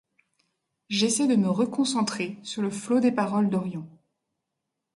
J’essaie 0.89 1.27
de 1.27 1.35
me 1.35 1.47
re-concentrer 1.47 2.39
sur 2.41 2.63
le 2.63 2.71
flot 2.71 2.99
des 2.99 3.11
paroles 3.11 3.51
d’Orion. 3.51 3.87